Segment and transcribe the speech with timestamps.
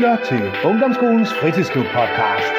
[0.00, 2.52] lytter til Ungdomsskolens Fritidsklub podcast.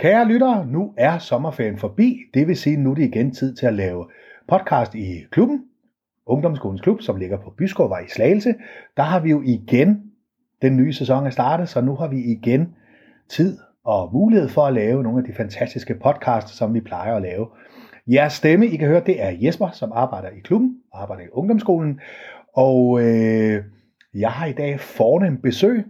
[0.00, 2.18] Kære lyttere, nu er sommerferien forbi.
[2.34, 4.06] Det vil sige, nu er det igen tid til at lave
[4.48, 5.64] podcast i klubben.
[6.26, 8.54] Ungdomsskolens Klub, som ligger på Byskovvej i Slagelse.
[8.96, 10.02] Der har vi jo igen,
[10.62, 12.74] den nye sæson er startet, så nu har vi igen
[13.28, 17.22] tid og mulighed for at lave nogle af de fantastiske podcasts, som vi plejer at
[17.22, 17.46] lave.
[18.06, 21.28] Jeres stemme, I kan høre, det er Jesper, som arbejder i klubben, og arbejder i
[21.32, 22.00] ungdomsskolen.
[22.54, 23.64] Og øh,
[24.14, 25.84] jeg har i dag fornem besøg.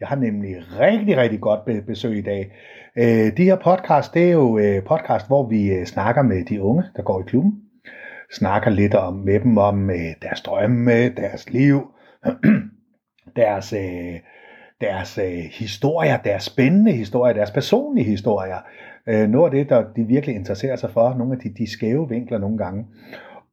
[0.00, 2.52] Jeg har nemlig rigtig, rigtig godt besøg i dag.
[2.96, 6.62] Øh, de her podcast, det er jo øh, podcast, hvor vi øh, snakker med de
[6.62, 7.52] unge, der går i klubben.
[8.32, 11.82] Snakker lidt om med dem om øh, deres drømme, deres liv,
[13.36, 14.20] deres, øh,
[14.80, 18.58] deres øh, historier, deres spændende historier, deres personlige historier.
[19.08, 22.08] Øh, noget af det, der de virkelig interesserer sig for, nogle af de, de skæve
[22.08, 22.84] vinkler nogle gange.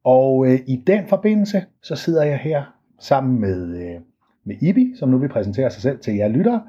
[0.04, 2.62] Og øh, i den forbindelse, så sidder jeg her
[2.98, 4.00] sammen med, øh,
[4.44, 6.62] med Ibi, som nu vil præsentere sig selv til jer lyttere.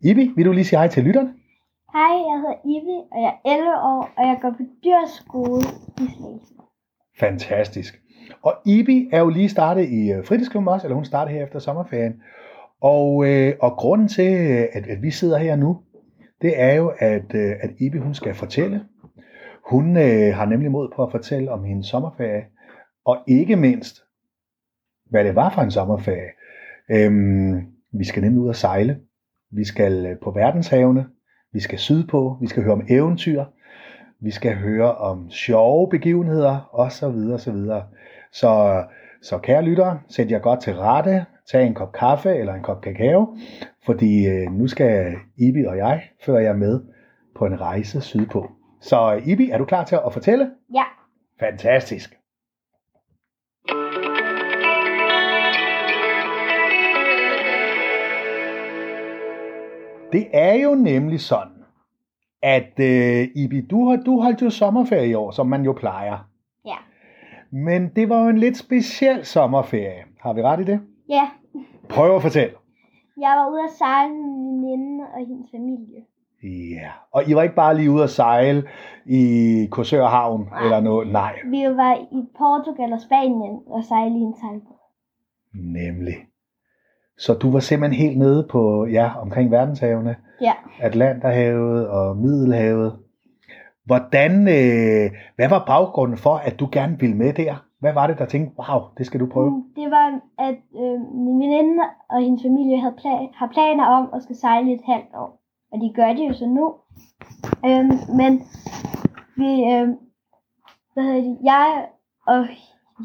[0.00, 1.34] Ibi, vil du lige sige hej til lytterne?
[1.92, 5.62] Hej, jeg hedder Ibi, og jeg er 11 år, og jeg går på dyrskole
[5.98, 6.54] i Slagelse.
[7.20, 8.00] Fantastisk.
[8.42, 11.58] Og Ibi er jo lige startet i øh, fritidsklubben også, eller hun startede her efter
[11.58, 12.22] sommerferien.
[12.80, 14.30] Og, øh, og grunden til,
[14.72, 15.78] at, at vi sidder her nu,
[16.42, 18.84] det er jo, at, øh, at Ibi hun skal fortælle.
[19.70, 22.44] Hun øh, har nemlig mod på at fortælle om hendes sommerferie,
[23.06, 24.04] og ikke mindst,
[25.10, 26.30] hvad det var for en sommerferie.
[26.90, 29.00] Øhm, vi skal nemlig ud og sejle.
[29.50, 31.06] Vi skal øh, på verdenshavene.
[31.52, 32.38] Vi skal sydpå.
[32.40, 33.44] Vi skal høre om eventyr.
[34.20, 37.84] Vi skal høre om sjove begivenheder, og så videre, så videre.
[38.32, 38.84] Så,
[39.22, 41.24] så kære lyttere, sæt jer godt til rette.
[41.50, 43.36] Tag en kop kaffe eller en kop kakao,
[43.84, 46.80] fordi øh, nu skal Ibi og jeg føre jer med
[47.36, 48.50] på en rejse sydpå.
[48.80, 50.50] Så Ibi, er du klar til at fortælle?
[50.74, 50.84] Ja.
[51.40, 52.15] Fantastisk.
[60.12, 61.64] Det er jo nemlig sådan,
[62.42, 66.28] at øh, Ibi, du har du holdt jo sommerferie i år, som man jo plejer.
[66.66, 66.76] Ja.
[67.50, 70.04] Men det var jo en lidt speciel sommerferie.
[70.20, 70.80] Har vi ret i det?
[71.08, 71.28] Ja.
[71.88, 72.54] Prøv at fortælle.
[73.20, 76.00] Jeg var ude at sejle med min veninde og hendes familie.
[76.76, 78.64] Ja, og I var ikke bare lige ude at sejle
[79.06, 79.22] i
[79.70, 80.62] Korsør Havn Nej.
[80.64, 81.12] eller noget?
[81.12, 84.76] Nej, Vi var i Portugal og Spanien og sejle i en sejlbåd.
[85.54, 86.14] nemlig.
[87.18, 90.52] Så du var simpelthen helt nede på, ja, omkring verdenshavene, Ja.
[90.80, 92.96] Atlanterhavet og Middelhavet.
[93.84, 97.54] Hvordan, øh, hvad var baggrunden for, at du gerne ville med der?
[97.80, 99.50] Hvad var det, der tænkte, wow, det skal du prøve?
[99.50, 104.08] Mm, Det var, at øh, min veninde og hendes familie havde pla- har planer om
[104.14, 105.40] at skal sejle et halvt år.
[105.72, 106.74] Og de gør det jo så nu.
[107.66, 108.32] Øhm, men
[109.36, 109.88] vi, øh,
[110.94, 111.86] hvad hedder det, jeg
[112.26, 112.46] og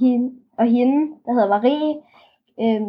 [0.02, 1.96] hende, og hende, der hedder Marie,
[2.64, 2.82] øh,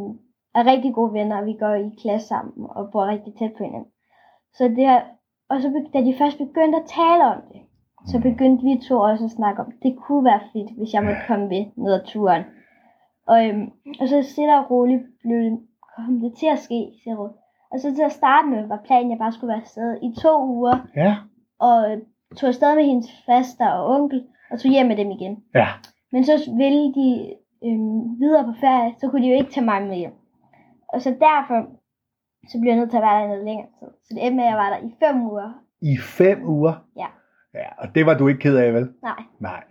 [0.55, 3.65] er rigtig gode venner, og vi går i klasse sammen og bor rigtig tæt på
[3.65, 3.91] hinanden.
[4.55, 5.01] Så det er,
[5.51, 7.61] og så da de først begyndte at tale om det,
[8.07, 11.27] så begyndte vi to også at snakke om, det kunne være fedt, hvis jeg måtte
[11.27, 12.43] komme med ned ad turen.
[13.27, 13.71] Og, øhm,
[14.01, 15.59] og så stille og roligt blev det,
[15.97, 17.31] kom det til at ske, siger hun.
[17.73, 20.15] Og så til at starte med var planen, at jeg bare skulle være afsted i
[20.23, 21.17] to uger, Ja,
[21.61, 21.99] og øh,
[22.37, 25.45] tog afsted med hendes faster og onkel, og tog hjem med dem igen.
[25.55, 25.67] ja,
[26.13, 27.35] Men så ville de
[27.65, 30.15] øhm, videre på ferie, så kunne de jo ikke tage mig med hjem.
[30.93, 31.67] Og så derfor,
[32.49, 33.89] så blev jeg nødt til at være der i noget længere tid.
[34.05, 35.53] Så det endte med, at jeg var der i fem uger.
[35.83, 36.73] i fem uger.
[36.97, 37.07] Ja.
[37.55, 38.89] Ja, og det var du ikke ked af, vel?
[39.03, 39.23] Nej.
[39.41, 39.65] Nej.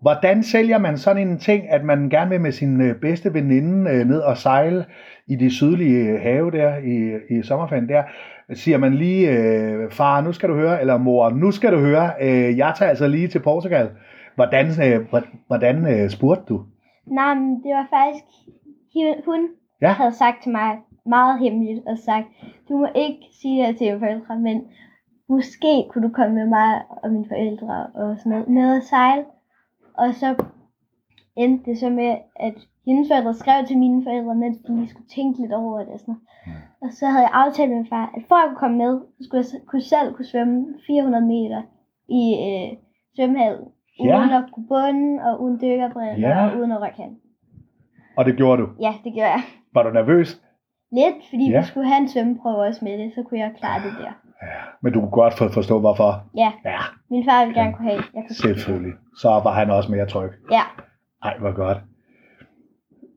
[0.00, 3.90] Hvordan sælger man sådan en ting, at man gerne vil med sin øh, bedste veninde
[3.90, 4.84] øh, ned og sejle
[5.26, 8.02] i de sydlige øh, have der i, i sommerferien der?
[8.54, 12.10] Siger man lige, øh, far, nu skal du høre, eller mor, nu skal du høre,
[12.20, 13.90] øh, jeg tager altså lige til Portugal.
[14.34, 16.64] Hvordan, øh, hvor- hvordan øh, spurgte du?
[17.06, 18.24] Nej, men det var faktisk,
[19.24, 19.48] hun
[19.82, 19.88] Ja.
[19.92, 22.26] havde sagt til mig meget hemmeligt, og sagt,
[22.68, 24.62] du må ikke sige det til dine forældre, men
[25.28, 29.24] måske kunne du komme med mig og mine forældre og sådan noget, med at sejle.
[29.94, 30.34] Og så
[31.36, 32.54] endte det så med, at
[32.86, 36.00] hendes forældre skrev til mine forældre, mens de lige skulle tænke lidt over det og
[36.00, 36.24] sådan noget.
[36.82, 39.24] Og så havde jeg aftalt med min far, at for at kunne komme med, så
[39.24, 41.62] skulle jeg kunne selv kunne svømme 400 meter
[42.08, 42.78] i øh,
[43.16, 43.68] svømmehallen.
[44.04, 44.18] Ja.
[44.18, 46.46] Uden at kunne bunden, og uden dykkerbriller, Ja.
[46.50, 47.06] og uden at rykke.
[48.18, 48.68] Og det gjorde du.
[48.80, 49.42] Ja, det gjorde jeg.
[49.74, 50.28] Var du nervøs?
[50.92, 51.60] Lidt, fordi Ja.
[51.60, 54.12] vi skulle have en svømmeprøve også med det, så kunne jeg klare det der.
[54.42, 54.60] Ja.
[54.82, 56.10] Men du kunne godt for- forstå, hvorfor.
[56.36, 56.78] Ja, Ja,
[57.10, 58.92] min far ville gerne kunne have, jeg kunne selvfølgelig.
[59.22, 60.30] Så var han også mere tryg.
[60.50, 60.62] Ja,
[61.22, 61.78] Ej, hvor godt.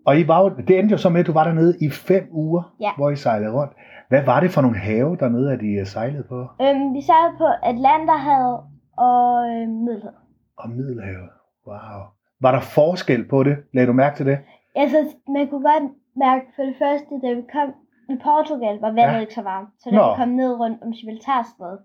[0.06, 2.76] Og I var det endte jo så med, at du var dernede i fem uger,
[2.82, 2.92] Ja.
[2.98, 3.74] hvor I sejlede rundt.
[4.10, 6.48] Hvad var det for nogle have dernede, at I øh, sejlede på?
[6.62, 8.60] øhm, vi sejlede på Atlanterhavet
[8.98, 10.16] og øh, Middelhavet.
[10.58, 11.30] Og Middelhavet.
[11.68, 12.00] Wow.
[12.42, 13.58] Var der forskel på det?
[13.74, 14.38] Lagde du mærke til det?
[14.76, 14.98] Altså,
[15.28, 17.70] man kunne godt mærke for det første, da vi kom
[18.10, 19.20] i Portugal, var vandet Ja.
[19.20, 19.70] ikke så varmt.
[19.80, 20.04] Så da Nå.
[20.10, 21.80] vi kom ned rundt om Gibraltarstrædet,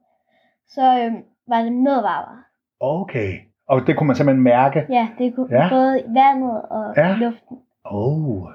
[0.69, 1.17] så øhm,
[1.49, 2.43] var det noget varmere.
[2.81, 3.33] Okay.
[3.69, 4.87] Og det kunne man simpelthen mærke.
[4.91, 5.69] Ja, det kunne Ja.
[5.71, 7.17] både i vandet og Ja.
[7.17, 7.57] luften.
[7.85, 8.49] Oh.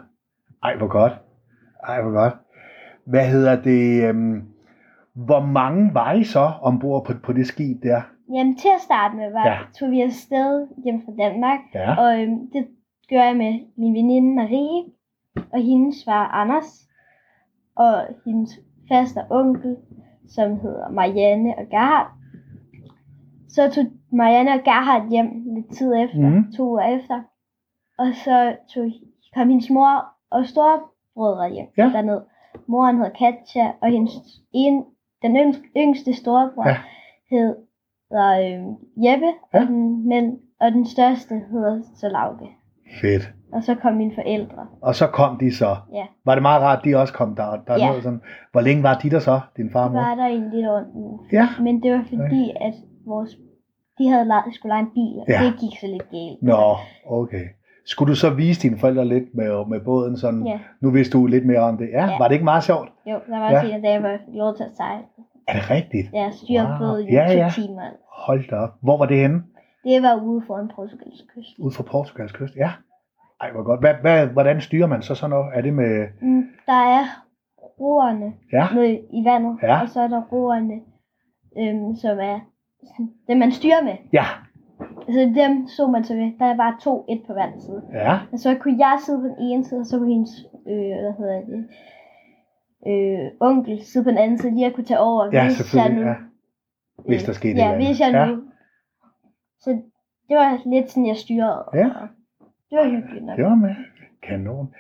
[0.64, 1.14] Ej, hvor godt.
[1.88, 2.34] Ej, hvor godt.
[3.06, 4.04] Hvad hedder det?
[4.10, 4.44] Øhm,
[5.14, 8.02] hvor mange var I så ombord på, på det skib der?
[8.34, 9.58] Jamen til at starte med, var, ja.
[9.80, 11.96] tog vi afsted hjem fra Danmark, Ja.
[12.02, 12.68] og øhm, det
[13.12, 14.84] gør jeg med min veninde Marie,
[15.54, 16.88] og hendes far Anders,
[17.76, 18.60] og hendes
[18.92, 19.78] faste onkel,
[20.28, 22.12] som hedder Marianne og Gerhard.
[23.50, 26.52] Så tog Marianne og Gerhard hjem lidt tid efter, mm.
[26.58, 27.22] to uger efter,
[27.98, 28.92] og så tog,
[29.34, 31.90] kom hendes mor og storebrødre hjem Ja.
[31.94, 32.22] derned.
[32.68, 34.12] Moren hed Katja, og hendes
[34.54, 34.84] en,
[35.22, 36.78] den yngste, yngste storebror Ja.
[37.30, 37.56] hed
[38.14, 38.62] øh,
[39.06, 39.62] Jeppe, Ja.
[39.62, 42.48] og, den, men, og den største hedder så Lauke.
[43.02, 43.34] Fedt.
[43.54, 44.68] Og så kom mine forældre.
[44.82, 45.76] Og så kom de så.
[45.94, 47.58] Ja, Var det meget rart, at de også kom der?
[47.68, 47.88] der Ja.
[47.88, 48.22] noget sådan.
[48.52, 50.00] Hvor længe var de der så, din far og mor?
[50.02, 51.34] var der en lidt ondt.
[51.34, 51.48] Ja.
[51.62, 52.74] Men det var fordi, at
[53.08, 53.30] vores,
[53.98, 55.46] de havde lejet, skulle lege en bil, og Ja.
[55.46, 56.42] det gik så lidt galt.
[56.42, 56.76] Nå,
[57.08, 57.46] okay.
[57.86, 60.18] Skulle du så vise dine forældre lidt med, med båden?
[60.18, 60.60] Sådan, Ja.
[60.82, 61.90] Nu vidste du lidt mere om det.
[61.94, 62.18] Ja, Ja.
[62.18, 62.90] var det ikke meget sjovt?
[63.06, 63.56] Jo, der var Ja.
[63.58, 65.04] også en af dage, hvor jeg fik lov til at sejle.
[65.48, 66.08] Er det rigtigt?
[66.14, 66.98] Jeg styrede Wow.
[66.98, 67.50] i Ja, ja.
[67.56, 67.82] timer.
[68.28, 68.70] Hold da op.
[68.82, 69.44] Hvor var det henne?
[69.84, 71.60] Det var ude foran Portugals kyst.
[71.60, 72.56] Ude for Portugals kyst?
[72.56, 72.72] Ja.
[73.42, 73.80] Ej, hvor godt.
[73.80, 75.46] Hvad, hvad, hvordan styrer man så sådan noget?
[75.54, 76.08] Er det med...
[76.22, 77.04] Mm, der er
[77.80, 79.82] roerne Ja, nede i vandet, Ja.
[79.82, 80.74] og så er der roerne,
[81.58, 82.40] øhm, som er
[83.28, 83.94] dem, man styrer med.
[84.14, 84.26] ja,
[85.08, 86.40] Altså dem så man så ved.
[86.40, 87.82] Der er bare to, et på hver side.
[87.94, 88.20] ja.
[88.32, 91.14] Og så kunne jeg sidde på den ene side, og så kunne hendes, øh, hvad
[91.18, 91.68] hedder det,
[92.88, 95.30] øh, onkel sidde på den anden side, lige at kunne tage over.
[95.34, 95.98] Ja, hvis selvfølgelig.
[96.06, 96.16] Jeg nu, Ja.
[97.08, 98.26] Hvis der skete et Ja, hvis jeg Ja.
[98.26, 98.42] nu.
[99.62, 99.70] Så
[100.30, 101.64] det var lidt sådan, jeg styrede.
[101.74, 101.86] Ja.
[101.86, 102.08] og
[102.70, 103.38] Det var hyggeligt nok.
[103.38, 103.76] Det var med.
[104.24, 104.74] Kanon.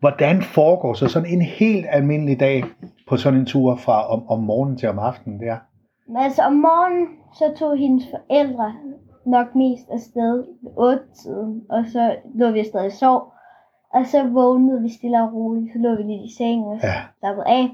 [0.00, 2.64] Hvordan foregår så sådan en helt almindelig dag
[3.08, 5.56] på sådan en tur fra om, om morgenen til om aftenen der?
[6.08, 7.08] Men altså om morgenen,
[7.38, 8.74] så tog hendes forældre
[9.26, 13.32] nok mest afsted ved 8 tiden, og så lå vi afsted i sov.
[13.94, 16.94] Og så vågnede vi stille og roligt, så lå vi lidt i sengen og Ja.
[17.18, 17.66] slappede af.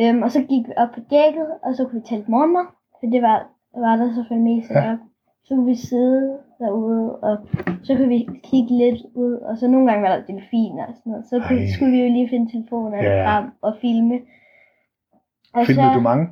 [0.00, 2.66] Øhm, og så gik vi op på dækket, og så kunne vi lidt morgenmad,
[3.00, 3.38] for det var,
[3.84, 4.80] var der selvfølgelig mest Ja.
[4.84, 4.92] ja.
[4.92, 4.98] op.
[5.48, 7.38] Så kunne vi sidde derude, og
[7.82, 11.10] så kunne vi kigge lidt ud, og så nogle gange var der delfiner og sådan
[11.10, 11.26] noget.
[11.26, 11.66] Så kunne, Ej.
[11.74, 13.26] skulle vi jo lige finde telefonerne Ja.
[13.26, 14.16] frem og filme.
[15.54, 16.26] Og Filmede du mange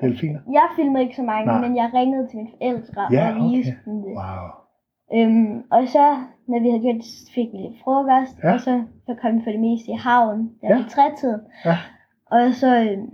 [0.00, 0.40] delfiner?
[0.52, 1.60] jeg filmede ikke så mange, Nej.
[1.68, 3.90] Men jeg ringede til mine forældre Ja, og viste okay.
[3.90, 4.12] dem det.
[4.20, 4.44] Wow.
[5.16, 6.04] Øhm, og så,
[6.48, 8.52] når vi havde gjort det, så fik vi lidt frokost, Ja.
[8.54, 10.76] og så, så kom vi for det meste i havn, der ja.
[10.76, 11.40] ved trætiden.
[11.64, 11.76] Ja.
[12.36, 13.10] Og så øhm,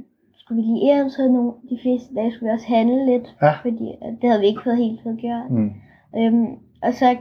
[0.48, 3.52] skulle vi lige hjem, så nogle, de fleste dage skulle vi også handle lidt, Ja.
[3.62, 5.50] fordi at det havde vi ikke fået helt fået gjort.
[5.50, 5.70] Mm.
[6.18, 6.46] Øhm,
[6.82, 7.16] og så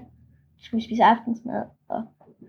[0.64, 2.02] skulle vi spise aftensmad, og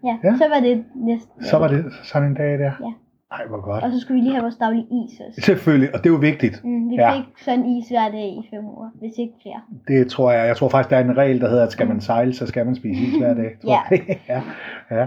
[0.05, 0.33] ja, Ja.
[0.37, 1.43] så var det næsten.
[1.45, 2.73] Så var det sådan en dag der?
[2.87, 2.93] Ja.
[3.33, 3.85] Ej, hvor godt.
[3.85, 5.41] Og så skulle vi lige have vores daglige is også.
[5.41, 6.65] Selvfølgelig, og det er jo vigtigt.
[6.65, 7.17] Mm, vi Ja.
[7.17, 9.61] fik sådan is hver dag i fem uger, hvis ikke flere.
[9.89, 10.47] Det tror jeg.
[10.47, 12.67] Jeg tror faktisk, der er en regel, der hedder, at skal man sejle, så skal
[12.67, 13.51] man spise is hver dag.
[13.63, 13.81] Tror Ja.
[14.35, 14.43] ja.
[15.01, 15.07] ja.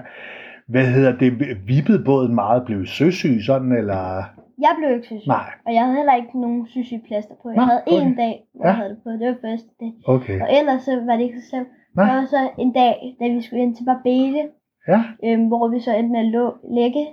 [0.67, 1.57] Hvad hedder det?
[1.67, 2.65] Vippede båden meget?
[2.65, 4.23] Blev søsyg sådan, eller?
[4.59, 5.21] Jeg blev ikke syg.
[5.27, 5.49] Nej.
[5.65, 7.49] Og jeg havde heller ikke nogen sygeplaster på.
[7.49, 8.05] Jeg Nå, havde okay.
[8.05, 8.69] en dag, hvor Ja.
[8.69, 9.09] jeg havde det på.
[9.09, 9.91] Det var første dag.
[10.07, 10.41] Okay.
[10.41, 11.67] Og ellers så var det ikke så slemt.
[11.95, 14.41] Der var så en dag, da vi skulle ind til Barbele,
[14.87, 17.07] Ja, øhm, hvor vi så endte med at lå, ligge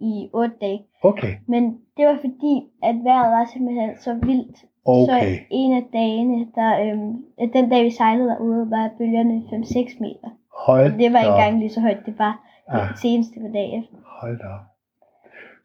[0.00, 0.80] i otte dage.
[1.02, 1.32] okay.
[1.48, 1.62] Men
[1.96, 4.58] det var fordi, at vejret var simpelthen så vildt.
[4.86, 5.34] Okay.
[5.34, 7.12] Så en af dagene, der, øhm,
[7.52, 10.28] den dag vi sejlede derude, var bølgerne 5-6 meter.
[10.66, 12.34] Hold Det var ikke engang lige så højt, det var
[12.72, 12.78] Ja.
[12.78, 13.96] det seneste på dag efter.
[14.20, 14.60] Hold da op.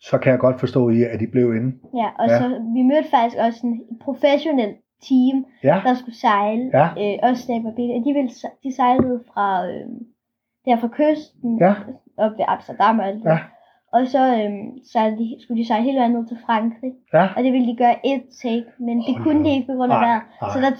[0.01, 1.75] Så kan jeg godt forstå, at I blev inde.
[1.95, 2.37] Ja, og Ja.
[2.39, 4.73] så vi mødte faktisk også en professionel
[5.09, 6.87] team, Ja, der skulle sejle, Ja.
[7.01, 7.89] øh, også der på bil.
[8.05, 8.29] De, ville,
[8.63, 9.85] de sejlede fra, øh,
[10.65, 11.73] der fra kysten, Ja.
[12.17, 13.23] op ved Amsterdam og alt.
[13.25, 13.39] Ja.
[13.93, 14.51] Og så øh,
[14.93, 17.25] sejlede de, skulle de sejle hele vejen ned til Frankrig, ja.
[17.37, 19.91] og det ville de gøre et take, men det Hold kunne de ikke på grund
[19.93, 20.23] af Nej, vejret.
[20.41, 20.49] nej.
[20.53, 20.71] Så der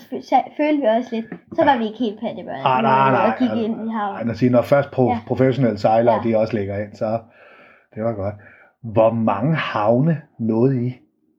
[0.58, 1.26] følte vi også lidt,
[1.58, 3.26] så var vi ikke helt pattebørn, Ah, nej, nej.
[3.28, 4.52] og kiggede altså, ind i Nej, havet.
[4.52, 5.18] når, først pro- Ja.
[5.28, 6.30] professionelle sejlere, Ja.
[6.30, 7.08] de også ligger ind, så
[7.96, 8.36] det var godt.
[8.82, 10.94] Hvor mange havne nåede I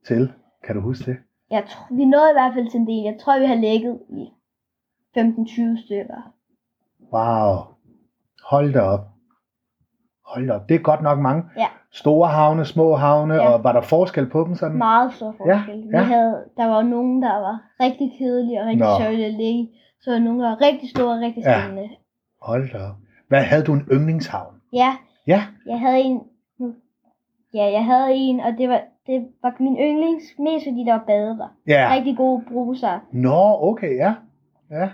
[0.07, 0.33] til?
[0.67, 1.17] Kan du huske det?
[1.51, 3.03] Jeg tror, vi nåede i hvert fald til en del.
[3.05, 4.29] Jeg tror, vi har ligget i
[5.19, 6.33] 15-20 stykker.
[7.13, 7.57] Wow.
[8.51, 9.01] Hold da op.
[10.27, 10.69] Hold da op.
[10.69, 11.43] Det er godt nok mange.
[11.57, 11.67] Ja.
[11.93, 13.49] Store havne, små havne, Ja.
[13.53, 14.79] og var der forskel på dem sådan?
[14.79, 15.89] meget stor Ja, forskel.
[15.93, 15.99] ja.
[16.01, 18.99] Vi havde, der var nogen, der var rigtig kedelige og rigtig Nå.
[18.99, 19.69] sørgelige at ligge.
[20.01, 21.61] Så var der nogen, der var rigtig store og rigtig Ja.
[21.63, 21.89] spændende.
[22.43, 22.97] Hold da op.
[23.29, 24.55] Hvad havde du en yndlingshavn?
[24.73, 24.97] Ja.
[25.27, 25.43] Ja.
[25.67, 26.21] jeg havde en...
[27.55, 31.05] Ja, jeg havde en, og det var, det var min yndlings, mest fordi der var
[31.07, 31.49] bade der.
[31.67, 31.95] Ja.
[31.95, 33.09] Rigtig gode bruser.
[33.13, 34.15] Nå, okay, ja.
[34.71, 34.91] ja.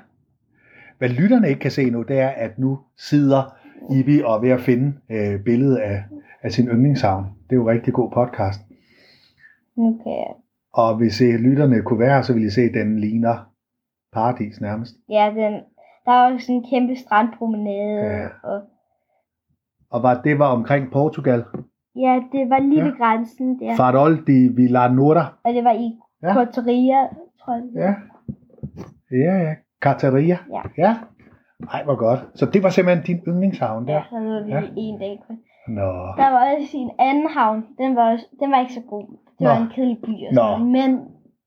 [0.98, 3.42] Hvad lytterne ikke kan se nu, det er, at nu sidder
[3.90, 6.04] Ibi og ved at finde øh, billedet af,
[6.42, 7.25] af sin yndlingshavn.
[7.25, 8.60] Det er jo en rigtig god podcast.
[9.76, 10.34] Nu kan jeg...
[10.72, 13.52] Og hvis øh, lytterne kunne være, så ville I se, at den ligner
[14.12, 14.94] paradis nærmest.
[15.08, 15.52] Ja, den,
[16.04, 18.00] der er også sådan en kæmpe strandpromenade.
[18.00, 18.26] Ja.
[18.42, 18.62] Og,
[19.90, 21.44] Og var, det var omkring Portugal.
[22.05, 22.85] Ja, det var lige Ja.
[22.85, 23.76] ved grænsen der.
[23.76, 25.25] Farol de Villanura.
[25.45, 25.88] Og det var i
[26.23, 26.35] Ja.
[26.35, 27.00] Coteria,
[27.41, 27.65] tror jeg.
[27.75, 27.93] Ja.
[29.11, 29.55] Ja, ja.
[29.83, 30.38] Carteria.
[30.57, 30.62] Ja.
[30.79, 30.95] Ja.
[31.73, 32.21] Ej, hvor godt.
[32.35, 34.03] Så det var simpelthen din yndlingshavn Ja, der?
[34.11, 34.61] så lå vi Ja.
[34.61, 34.67] ja.
[34.76, 35.37] en dag kun.
[35.69, 35.91] Nå.
[36.21, 37.65] Der var også en anden havn.
[37.79, 39.07] Den var, også, den var ikke så god.
[39.38, 39.49] Det Nå.
[39.49, 40.67] var en kedelig by og sådan.
[40.76, 40.91] Men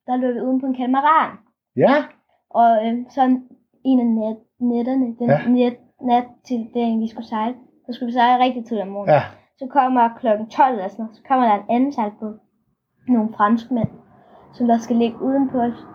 [0.08, 1.32] der lå vi uden på en katamaran.
[1.78, 1.96] Ja.
[2.50, 3.44] Og øh, sådan
[3.86, 5.40] en af net, netterne, den Ja.
[5.46, 5.50] ja.
[5.50, 9.16] net, nat til dagen, vi skulle sejle, så skulle vi sejle rigtig tidligt om morgenen.
[9.16, 9.22] Ja.
[9.60, 12.40] Så kommer klokken 12 eller sådan noget, så kommer der en anden sejlbåd.
[13.08, 13.88] Nogle franskmænd,
[14.54, 15.86] som der skal ligge uden på os.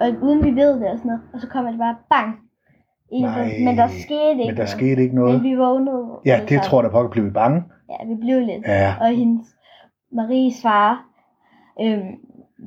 [0.00, 1.22] Og uden vi ved det og sådan noget.
[1.34, 2.38] Og så kommer det bare bang.
[3.12, 3.42] Nej.
[3.42, 4.68] på- Men der skete ikke Men der noget.
[4.68, 5.34] skete ikke noget.
[5.42, 6.06] Men vi vågnede.
[6.26, 6.64] Ja, alle det sammen.
[6.64, 7.62] tror jeg da på, at blive bange.
[7.90, 8.62] Ja, vi blev lidt.
[8.66, 8.94] Ja.
[9.00, 9.46] Og hendes
[10.12, 11.06] Maries far
[11.82, 12.10] øhm,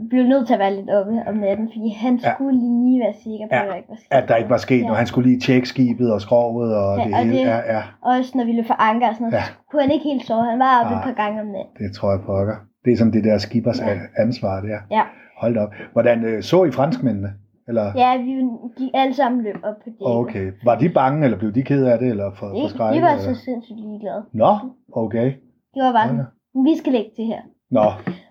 [0.09, 2.33] blev nødt til at være lidt oppe om natten, fordi han Ja.
[2.33, 3.61] skulle lige være sikker på, Ja.
[3.63, 4.81] at der ikke var sket At der ikke var sket Ja.
[4.83, 4.97] noget.
[4.97, 7.37] Han skulle lige tjekke skibet og skrovet og Ja, det og hele.
[7.37, 7.81] det- Ja, ja.
[8.01, 9.37] Også når vi løb for anker og sådan noget, Ja.
[9.37, 9.43] ja.
[9.45, 10.43] så kunne han ikke helt sove.
[10.53, 10.99] Han var oppe Nej.
[10.99, 11.73] et par gange om natten.
[11.81, 12.55] Det tror jeg pokker.
[12.85, 13.97] Det er som det der skibers Ja.
[14.23, 14.79] ansvar der.
[14.97, 15.03] Ja.
[15.41, 15.71] Hold op.
[15.93, 17.29] Hvordan øh, så I franskmændene?
[17.67, 17.85] Eller?
[17.95, 18.31] Ja, vi
[18.77, 19.95] gik alle sammen løb op på det.
[19.99, 20.51] Okay.
[20.63, 22.95] Var de bange, eller blev de ked af det, eller for, De, forskrækket?
[22.97, 23.33] de var eller?
[23.33, 24.23] så sindssygt ligeglade.
[24.33, 24.51] Nå,
[24.93, 25.27] okay.
[25.75, 27.41] De var bare Hold sådan, vi skal lægge til her.
[27.71, 27.81] Nå,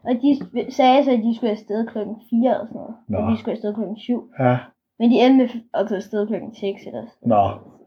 [0.08, 0.30] Og de
[0.72, 2.94] sagde så, at de skulle afsted klokken 4 eller sådan noget.
[3.08, 3.18] Nå.
[3.18, 4.30] Og vi skulle afsted klokken 7.
[4.38, 4.58] ja.
[4.98, 7.42] Men de endte med at tage afsted klokken 6 eller sådan Nå,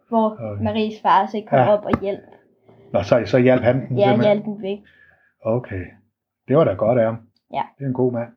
[0.10, 0.64] Hvor Okay.
[0.64, 1.74] Maries far så ikke kom Ja.
[1.74, 2.20] op og hjalp.
[2.94, 4.22] Nå så, så hjalp han den Ja, simpelthen?
[4.24, 4.80] hjalp den væk.
[5.46, 5.84] Okay.
[6.48, 7.18] Det var da godt af ham.
[7.54, 7.62] Ja.
[7.78, 8.30] Det er en god mand.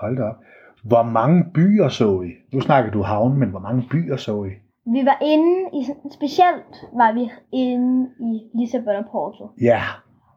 [0.00, 0.36] Hold da op.
[0.84, 2.30] Hvor mange byer så I?
[2.54, 4.50] Nu snakker du havn, men hvor mange byer så I?
[4.92, 9.48] Vi var inde i, specielt var vi inde i Lissabon og Porto.
[9.60, 9.80] Ja,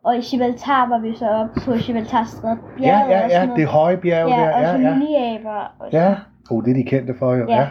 [0.06, 2.60] Og i Gibraltar var vi så oppe på Gibraltarstrædet.
[2.80, 3.60] ja, Bjerget ja, og ja, noget.
[3.60, 4.54] det høje bjerg ja, der.
[4.54, 4.96] og så Ja, ja.
[4.96, 5.76] liljeaber.
[5.80, 6.16] Og Ja,
[6.52, 7.46] oh, det er de kendte for jo.
[7.50, 7.56] Ja.
[7.60, 7.68] Ja.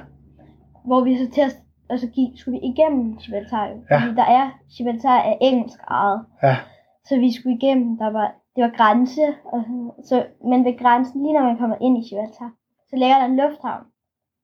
[0.84, 1.56] Hvor vi så til at,
[1.90, 3.66] og så gik, skulle vi igennem Gibraltar.
[3.66, 3.76] jo.
[3.90, 3.98] Ja.
[4.00, 6.20] Fordi der er, Gibraltar er engelsk ejet.
[6.42, 6.56] Ja,
[7.04, 9.22] Så vi skulle igennem, der var, det var grænse.
[9.52, 9.64] Og,
[10.04, 12.50] så, men ved grænsen, lige når man kommer ind i Gibraltar,
[12.90, 13.84] så ligger der en lufthavn,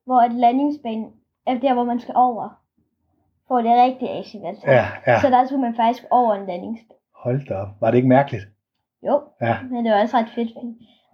[0.07, 1.07] hvor et landingsbane
[1.47, 2.49] er der, hvor man skal over.
[3.49, 4.73] For det rigtige af Gibraltar.
[4.73, 5.21] ja, ja.
[5.21, 6.98] Så der skulle man faktisk over en landingsbane.
[7.25, 7.69] Hold da op.
[7.81, 8.45] Var det ikke mærkeligt?
[9.07, 10.49] Jo, Ja, men det var også ret fedt.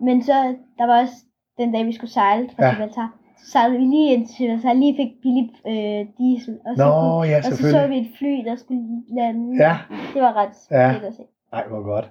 [0.00, 0.32] Men så,
[0.78, 1.14] der var også
[1.58, 2.70] den dag, vi skulle sejle fra Ja.
[2.70, 3.14] Gibraltar.
[3.38, 6.58] Så sejlede vi lige ind til Gibraltar, lige fik billig øh, diesel.
[6.66, 9.64] Og så, Nå, ja, og så så vi et fly, der skulle lande.
[9.64, 9.78] Ja.
[10.14, 10.92] Det var ret Ja.
[10.92, 11.22] fedt at se.
[11.52, 12.10] Ej, hvor godt.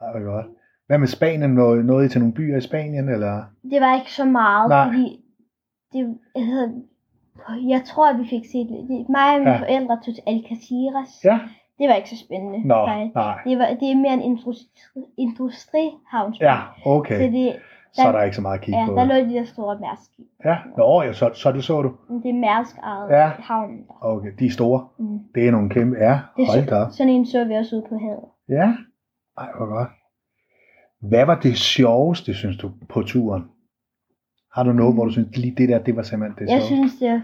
[0.00, 0.46] Ej, hvor godt.
[0.86, 1.50] Hvad med Spanien?
[1.50, 3.42] Nåede, I til nogle byer i Spanien, eller?
[3.70, 4.86] Det var ikke så meget, Nej.
[4.86, 5.20] fordi
[5.92, 6.70] det, altså,
[7.68, 9.08] jeg tror, at vi fik set lidt.
[9.08, 9.58] Mig og mine Ja.
[9.60, 11.24] forældre tog til Alcaceres.
[11.24, 11.40] Ja.
[11.78, 12.68] Det var ikke så spændende.
[12.68, 13.38] Nå, nej.
[13.44, 14.66] Det, var, det er mere en industri,
[15.16, 16.34] industrihavn.
[16.40, 17.32] Ja, Så okay.
[17.32, 17.56] det,
[17.92, 18.94] Så er der ikke så meget at kigge ja, på.
[18.94, 20.10] der lå de der store mærsk.
[20.44, 21.92] Ja, Nå, ja, så, så det så du.
[22.22, 22.76] Det er mærsk
[23.10, 23.28] Ja.
[23.28, 23.92] havnen der.
[24.00, 24.86] Okay, de er store.
[24.98, 25.18] Mm.
[25.34, 27.84] Det er nogle kæmpe, ja, Det hold da så, sådan en så vi også ude
[27.88, 28.24] på havet.
[28.48, 28.74] Ja,
[29.38, 29.88] ej, hvor godt.
[31.00, 33.44] Hvad var det sjoveste, synes du, på turen?
[34.54, 36.76] Har du noget, hvor du synes, lige det der, det var simpelthen det Jeg sjoveste?
[36.76, 37.22] synes, det,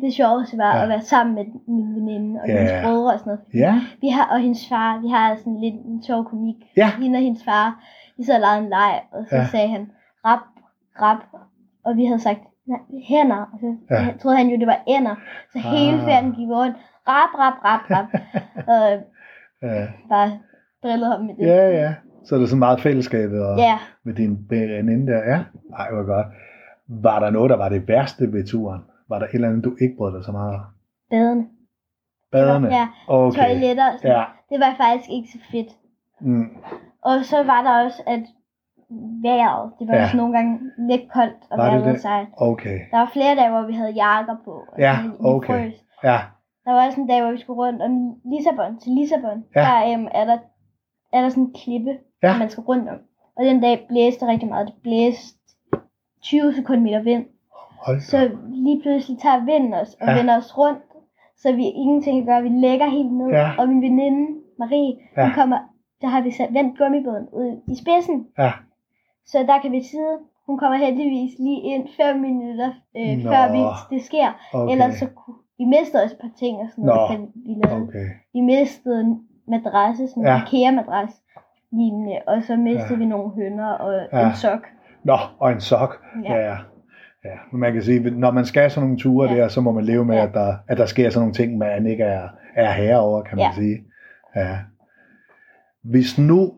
[0.00, 0.82] det sjoveste var Ja.
[0.82, 1.44] at være sammen med
[1.76, 2.52] min veninde og Ja.
[2.56, 3.44] hendes brødre og sådan noget.
[3.64, 6.56] Ja, Vi har, og hendes far, vi har sådan lidt en sjov komik.
[6.76, 6.90] Ja.
[7.02, 7.84] Hende og hendes far,
[8.16, 9.46] de sad og legede en leg, og så Ja.
[9.46, 9.90] sagde han,
[10.26, 10.42] rap,
[11.02, 11.18] rap,
[11.84, 14.06] og vi havde sagt, "Nej, hænder, og så Ja.
[14.20, 15.14] troede han jo, det var ender.
[15.52, 16.04] Så hele Ah.
[16.06, 16.76] ferien gik rundt,
[17.08, 18.08] rap, rap, rap, rap,
[18.74, 18.82] og
[19.62, 20.30] ja, bare
[20.82, 21.46] drillede ham med det.
[21.46, 21.94] ja, ja.
[22.24, 23.78] Så er det sådan meget fællesskabet og ja.
[24.04, 25.18] med din veninde der.
[25.32, 25.38] Ja,
[25.78, 26.26] ej, hvor godt.
[26.88, 28.80] Var der noget, der var det værste ved turen?
[29.08, 30.60] Var der et eller andet, du ikke brød dig så meget om?
[31.10, 31.46] badene.
[32.32, 32.68] Baderne?
[32.68, 33.38] Ja, okay.
[33.42, 34.10] toiletter og sådan.
[34.16, 34.24] Ja.
[34.50, 35.68] Det var faktisk ikke så fedt.
[36.20, 36.48] Mm.
[37.02, 38.22] Og så var der også, at
[39.22, 40.02] vejret, det var Ja.
[40.04, 40.58] også nogle gange
[40.90, 42.00] lidt koldt at Var det?
[42.00, 42.26] sejle.
[42.36, 42.78] Okay.
[42.90, 44.50] Der var flere dage, hvor vi havde jakker på.
[44.72, 45.46] Og Ja, sådan, okay.
[45.48, 45.74] frøs.
[46.04, 46.18] Ja,
[46.64, 47.92] Der var også en dag, hvor vi skulle rundt om
[48.32, 48.78] Lissabon.
[48.80, 49.60] Til Lissabon, Ja.
[49.60, 50.38] der um, er, der,
[51.12, 52.38] er der sådan en klippe, Ja.
[52.38, 52.98] man skal rundt om.
[53.36, 54.66] Og den dag blæste rigtig meget.
[54.66, 55.38] Det blæste
[56.22, 57.26] 20 sekundmeter vind.
[57.86, 58.00] Hold.
[58.00, 60.16] Så lige pludselig tager vinden os og Ja.
[60.18, 60.82] vender os rundt.
[61.36, 62.42] Så vi ingenting gøre.
[62.42, 63.28] Vi lægger helt ned.
[63.28, 63.50] Ja.
[63.58, 65.24] Og min veninde, Marie, Ja.
[65.24, 65.58] hun kommer,
[66.00, 68.26] der har vi sat vendt gummibåden ud i spidsen.
[68.38, 68.52] Ja,
[69.26, 70.18] Så der kan vi sidde.
[70.46, 73.30] Hun kommer heldigvis lige ind fem minutter, øh, Nå.
[73.30, 73.60] før vi,
[73.96, 74.28] det sker.
[74.54, 74.72] okay.
[74.72, 75.06] Ellers så
[75.58, 77.16] vi mistede også et par ting og sådan noget, Nå.
[77.16, 77.82] kan vi lavede.
[77.88, 78.06] Okay.
[78.34, 80.36] Vi mistede en madrasse, sådan en Ja.
[80.42, 81.12] IKEA-madras
[81.72, 82.98] lignende, og så mistede Ja.
[82.98, 84.28] vi nogle hønder og ja.
[84.28, 84.62] en sok.
[85.04, 86.04] Nå, og en sok.
[86.24, 86.34] Ja.
[86.34, 86.56] Ja.
[87.24, 87.30] Ja.
[87.52, 89.36] Men man kan sige, når man skal sådan nogle ture ja.
[89.36, 90.26] Der, så må man leve med, Ja.
[90.26, 93.36] at, der, at der sker sådan nogle ting, man ikke er, er herre over, kan
[93.36, 93.52] man Ja.
[93.54, 93.84] sige.
[94.36, 94.58] Ja.
[95.82, 96.54] Hvis nu,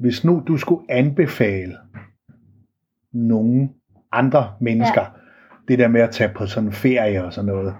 [0.00, 1.76] hvis nu du skulle anbefale
[3.12, 3.68] nogle
[4.12, 5.08] andre mennesker, ja.
[5.68, 7.74] det der med at tage på sådan en ferie og sådan noget,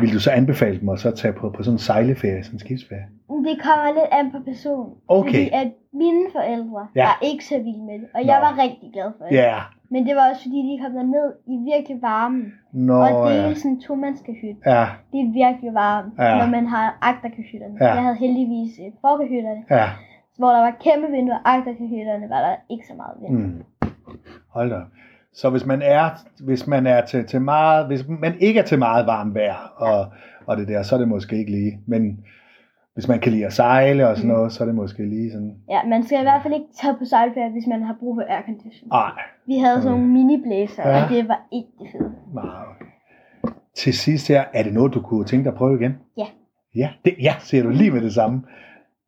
[0.00, 2.58] vil du så anbefale dem at så tage på, på sådan en sejleferie, sådan en
[2.60, 3.06] skibsferie?
[3.44, 4.94] Det kommer lidt an på personen.
[5.08, 5.28] Okay.
[5.30, 7.04] Fordi at mine forældre ja.
[7.04, 8.08] var ikke så vilde med det.
[8.14, 8.32] Og Nå.
[8.32, 9.34] jeg var rigtig glad for det.
[9.36, 9.58] Ja.
[9.92, 12.44] Men det var også fordi, de kom derned i virkelig varmen.
[12.72, 13.50] Nå, og det ja.
[13.50, 14.60] er sådan en to-mandskehytte.
[14.66, 16.38] Ja, Det er virkelig varmt, Ja.
[16.38, 17.74] når man har agterkahytterne.
[17.80, 17.92] Ja.
[17.94, 19.86] Jeg havde heldigvis øh, forkahytterne, ja.
[20.38, 21.38] hvor der var kæmpe vinduer.
[21.44, 23.34] Agterkahytterne var der ikke så meget vind.
[23.44, 23.62] Mm.
[24.56, 24.80] Hold da.
[25.34, 26.04] Så hvis man er,
[26.44, 30.06] hvis man er til, til meget, hvis man ikke er til meget varmt vejr, og,
[30.46, 31.78] og det der, så er det måske ikke lige.
[31.86, 32.24] Men
[32.94, 34.36] hvis man kan lide at sejle og sådan Mm.
[34.36, 36.94] noget, så er det måske lige sådan, Ja, man skal i hvert fald ikke tage
[36.98, 38.88] på sejlferie, hvis man har brug for aircondition.
[38.88, 39.10] nej,
[39.46, 41.04] Vi havde sådan nogle mini-blæser, Ja.
[41.04, 42.12] og det var ikke det fede.
[42.34, 42.66] meget.
[43.76, 45.94] Til sidst her, er det noget, du kunne tænke dig at prøve igen?
[46.18, 46.26] Ja.
[46.76, 48.42] Ja, det, ja siger du lige med det samme.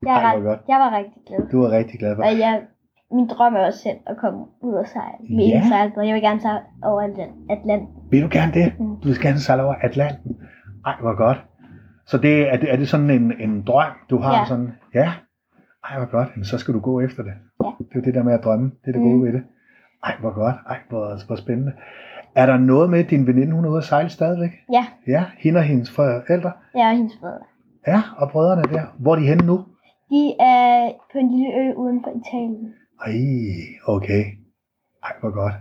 [0.07, 0.61] Jeg, Ej, ret, godt.
[0.69, 1.49] jeg var rigtig glad.
[1.53, 2.23] Du er rigtig glad for.
[2.23, 2.61] Og jeg,
[3.12, 5.57] min drøm er også selv at komme ud og sejle med Ja.
[5.62, 6.05] en sejlbåd.
[6.05, 7.89] Jeg vil gerne sejle over Atlant- Atlanten.
[8.11, 8.73] Vil du gerne det?
[8.81, 8.97] Mm.
[9.01, 10.37] Du vil gerne sejle over Atlanten?
[10.87, 11.39] Ej, hvor godt.
[12.06, 14.38] Så det, er, det, er det sådan en, en drøm, du har?
[14.38, 14.44] Ja.
[14.44, 15.12] Sådan, ja.
[15.90, 16.28] Ej, hvor godt.
[16.35, 17.32] Jamen, så skal du gå efter det.
[17.64, 17.71] Ja.
[17.78, 18.71] Det er jo det der med at drømme.
[18.85, 19.09] Det er det Mm.
[19.11, 19.42] gode ved det.
[20.04, 20.54] Ej, hvor godt.
[20.68, 21.73] Ej, hvor, hvor spændende.
[22.35, 24.50] Er der noget med, at din veninde, hun er ude at sejle stadigvæk?
[24.73, 26.52] Ja, Ja, hende og hendes forældre?
[26.75, 27.44] jeg og hendes forældre.
[27.87, 28.82] Ja, og brødrene der.
[28.99, 29.56] Hvor er de henne nu?
[30.11, 32.75] De er på en lille ø uden for Italien.
[33.06, 33.12] Ej,
[33.87, 34.25] okay.
[35.04, 35.52] Ej, hvor godt.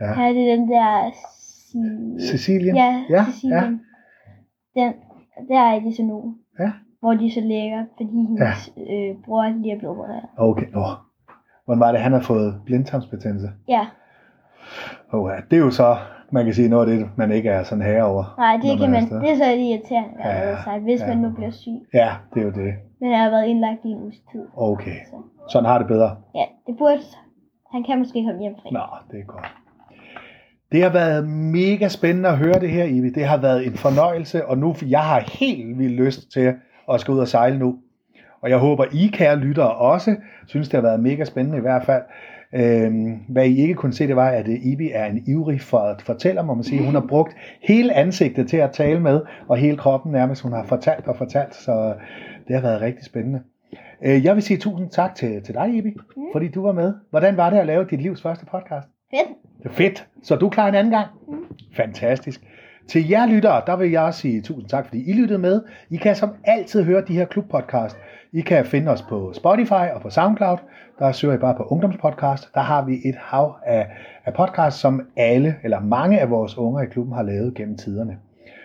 [0.00, 0.14] Ja.
[0.14, 1.10] Her er det den der...
[1.12, 2.76] Si- Sicilien?
[2.76, 3.80] Ja, ja, Sicilien.
[4.74, 4.92] Den,
[5.48, 6.34] der er de så nu.
[6.58, 6.72] Ja.
[7.00, 8.82] Hvor de så ligger, fordi hendes ja.
[8.94, 10.22] øh, bror lige er blevet opereret.
[10.36, 10.84] Okay, nå.
[11.64, 13.48] Hvordan var det, han har fået blindtarmsbetændelse?
[13.68, 13.86] Ja,
[15.12, 15.36] Oh, ja.
[15.50, 15.96] Det er jo så,
[16.32, 18.24] man kan sige, noget af det, man ikke er sådan herre over.
[18.38, 21.06] nej, det kan man, det er så lidt irriterende Ja, sig, hvis ja.
[21.06, 21.80] man nu bliver syg.
[21.94, 22.74] Ja, det er jo det.
[23.00, 24.44] Men jeg har været indlagt i en uges tid.
[24.56, 24.96] Okay.
[25.10, 25.16] Så
[25.48, 26.16] Sådan har det bedre.
[26.34, 27.00] ja, det burde,
[27.72, 28.70] han kan måske komme hjem fri.
[28.72, 29.46] Nå, det er godt.
[30.72, 33.10] Det har været mega spændende at høre det her, Ivi.
[33.10, 36.54] Det har været en fornøjelse, og nu jeg har helt vildt lyst til
[36.92, 37.76] at skal ud og sejle nu.
[38.42, 41.84] Og jeg håber, I kære lyttere også synes, det har været mega spændende i hvert
[41.84, 42.02] fald.
[42.54, 45.96] Øhm, hvad I ikke kunne se, det var, at øh, Ibi er en ivrig for,
[46.00, 46.84] fortæller, må man sige.
[46.84, 50.42] Hun har brugt hele ansigtet til at tale med, og hele kroppen nærmest.
[50.42, 51.94] Hun har fortalt og fortalt, så
[52.48, 53.40] det har været rigtig spændende.
[54.04, 56.22] Øh, jeg vil sige tusind tak til, til dig, Ibi, Mm.
[56.32, 56.94] fordi du var med.
[57.10, 58.88] Hvordan var det at lave dit livs første podcast?
[59.10, 59.28] Fedt.
[59.64, 60.06] Er fedt.
[60.22, 61.06] Så er du klar en anden gang?
[61.28, 61.34] Mm.
[61.76, 62.40] Fantastisk.
[62.88, 65.62] Til jer lyttere, der vil jeg sige tusind tak, fordi I lyttede med.
[65.90, 67.98] I kan som altid høre de her klubpodcast.
[68.32, 70.58] I kan finde os på Spotify og på SoundCloud.
[70.98, 72.54] Der søger I bare på ungdomspodcast.
[72.54, 73.86] Der har vi et hav af,
[74.24, 78.18] af podcast, som alle, eller mange af vores unger i klubben har lavet gennem tiderne.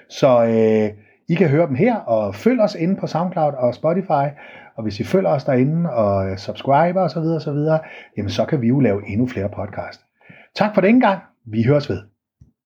[0.10, 4.28] Så øh, I kan høre dem her, og følg os inde på SoundCloud og Spotify.
[4.76, 7.80] Og hvis I følger os derinde og subscriber osv., så, videre, så, videre,
[8.18, 10.05] jamen så kan vi jo lave endnu flere podcast.
[10.56, 11.22] Tak for den gang.
[11.46, 12.02] Vi høres ved.